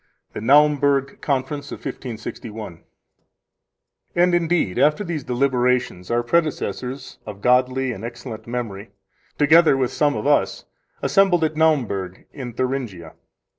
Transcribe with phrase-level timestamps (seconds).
[0.33, 2.83] The Naumburg Conference of 1561 7
[4.15, 8.89] And, indeed, after these deliberations our predecessors, of godly and excellent memory,
[9.37, 10.65] together with some of us,
[11.03, 13.13] assembled at Naumburg in Thuringia.